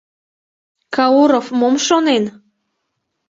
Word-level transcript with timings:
Кауров 0.95 1.47
мом 1.59 1.75
шонен? 1.85 2.23